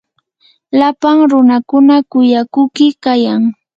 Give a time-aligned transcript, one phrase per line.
[0.79, 3.43] lapan runakuna kuyakuqi kayan.